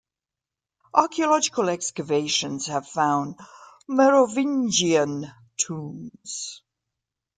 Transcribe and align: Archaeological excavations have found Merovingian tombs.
Archaeological 0.95 1.69
excavations 1.69 2.65
have 2.65 2.87
found 2.87 3.37
Merovingian 3.87 5.27
tombs. 5.57 6.63